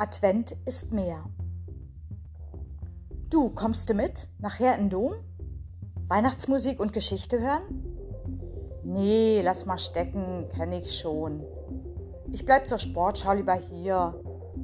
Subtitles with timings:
[0.00, 1.26] Advent ist mehr.
[3.28, 4.28] Du, kommst du mit?
[4.38, 5.12] Nachher in Dom?
[6.08, 7.84] Weihnachtsmusik und Geschichte hören?
[8.82, 11.44] Nee, lass mal stecken, kenn ich schon.
[12.32, 14.18] Ich bleib zur Sportschau lieber hier,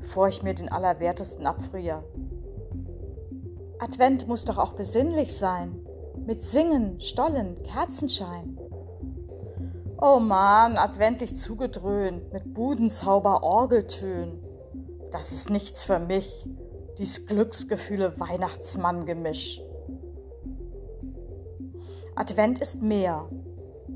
[0.00, 2.04] bevor ich mir den Allerwertesten abfriere.
[3.78, 5.80] Advent muss doch auch besinnlich sein,
[6.26, 8.58] mit Singen, Stollen, Kerzenschein.
[9.98, 14.41] Oh Mann, adventlich zugedröhnt, mit Budenzauber, Orgeltönen
[15.12, 16.48] das ist nichts für mich,
[16.98, 19.60] dies Glücksgefühle Weihnachtsmann-Gemisch.
[22.14, 23.28] Advent ist mehr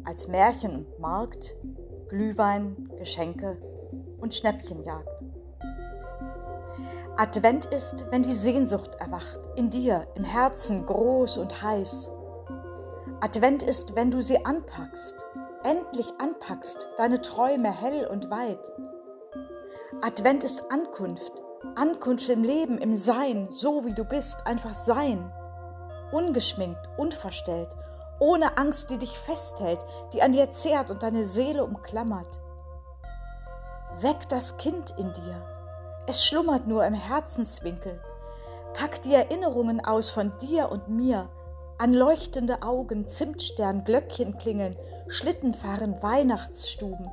[0.04, 1.56] als Märchen Markt,
[2.08, 3.56] Glühwein, Geschenke
[4.18, 5.24] und Schnäppchenjagd.
[7.16, 12.10] Advent ist, wenn die Sehnsucht erwacht, in dir, im Herzen groß und heiß.
[13.20, 15.16] Advent ist, wenn du sie anpackst,
[15.64, 18.60] endlich anpackst, deine Träume hell und weit.
[20.02, 21.32] Advent ist Ankunft,
[21.74, 25.32] Ankunft im Leben, im Sein, so wie du bist, einfach sein.
[26.12, 27.74] Ungeschminkt, unverstellt,
[28.20, 29.80] ohne Angst, die dich festhält,
[30.12, 32.28] die an dir zehrt und deine Seele umklammert.
[34.00, 35.42] Weck das Kind in dir.
[36.06, 37.98] Es schlummert nur im Herzenswinkel.
[38.74, 41.30] Pack die Erinnerungen aus von dir und mir,
[41.78, 44.76] an leuchtende Augen, Zimtstern, Glöckchen klingeln,
[45.08, 47.10] Schlittenfahren, Weihnachtsstuben.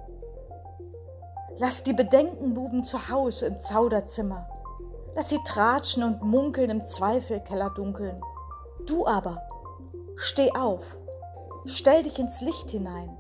[1.58, 4.48] Lass die Bedenkenbuben zu Hause im Zauderzimmer.
[5.16, 8.20] Lass sie tratschen und munkeln im Zweifelkeller dunkeln.
[8.88, 9.42] Du aber,
[10.16, 10.98] steh auf,
[11.66, 13.18] stell dich ins Licht hinein.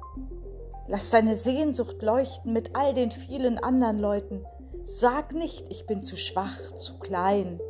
[0.87, 4.43] Lass deine Sehnsucht leuchten mit all den vielen anderen Leuten.
[4.83, 7.61] Sag nicht, ich bin zu schwach, zu klein.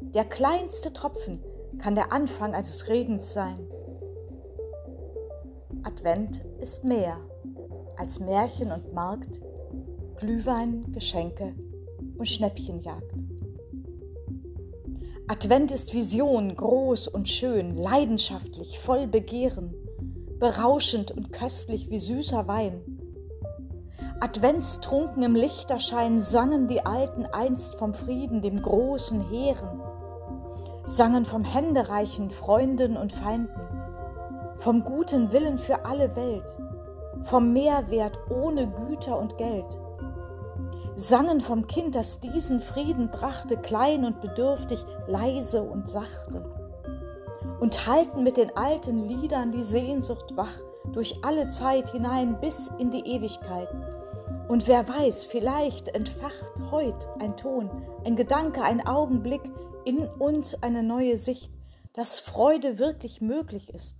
[0.00, 1.42] Der kleinste Tropfen
[1.78, 3.70] kann der Anfang eines Regens sein.
[5.84, 7.18] Advent ist mehr
[7.96, 9.40] als Märchen und Markt,
[10.18, 11.54] Glühwein, Geschenke
[12.18, 13.14] und Schnäppchenjagd.
[15.28, 19.74] Advent ist Vision, groß und schön, leidenschaftlich, voll Begehren,
[20.40, 22.80] berauschend und köstlich wie süßer Wein.
[24.18, 29.80] Adventstrunken im Lichterschein sangen die Alten einst vom Frieden, dem großen Heeren,
[30.82, 33.60] sangen vom Händereichen Freunden und Feinden,
[34.56, 36.56] vom guten Willen für alle Welt,
[37.22, 39.78] vom Mehrwert ohne Güter und Geld
[40.96, 46.44] sangen vom Kind, das diesen Frieden brachte, klein und bedürftig, leise und sachte.
[47.60, 50.60] Und halten mit den alten Liedern die Sehnsucht wach
[50.92, 53.68] durch alle Zeit hinein bis in die Ewigkeit.
[54.48, 57.70] Und wer weiß, vielleicht entfacht heut ein Ton,
[58.04, 59.42] ein Gedanke, ein Augenblick
[59.84, 61.52] in uns eine neue Sicht,
[61.92, 63.98] dass Freude wirklich möglich ist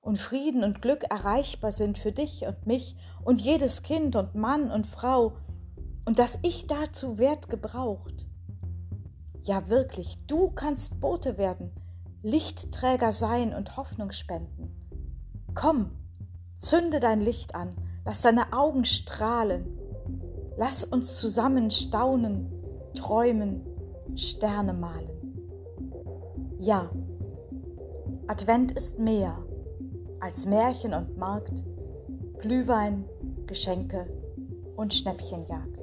[0.00, 4.70] und Frieden und Glück erreichbar sind für dich und mich und jedes Kind und Mann
[4.70, 5.32] und Frau,
[6.08, 8.24] und dass ich dazu Wert gebraucht.
[9.42, 11.70] Ja wirklich, du kannst Bote werden,
[12.22, 14.74] Lichtträger sein und Hoffnung spenden.
[15.54, 15.90] Komm,
[16.56, 17.74] zünde dein Licht an,
[18.06, 19.66] lass deine Augen strahlen.
[20.56, 22.50] Lass uns zusammen staunen,
[22.94, 23.66] träumen,
[24.14, 25.10] Sterne malen.
[26.58, 26.90] Ja,
[28.28, 29.44] Advent ist mehr
[30.20, 31.62] als Märchen und Markt,
[32.38, 33.04] Glühwein,
[33.46, 34.06] Geschenke
[34.74, 35.77] und Schnäppchenjagd.